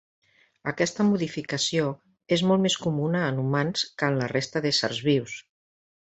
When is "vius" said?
5.13-5.39